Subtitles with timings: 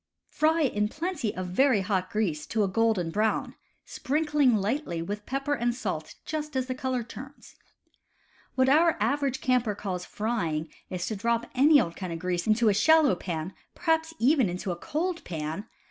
[0.31, 3.53] Fry in plenty of very hot grease to a golden brown,
[3.85, 7.55] sprinkling lightly with pepper and salt just as the color turns.
[8.55, 12.67] What our average camper calls "frying" is to drop any old kind of grease into
[12.67, 15.67] a shallow pan (perhaps even into a cold pan!)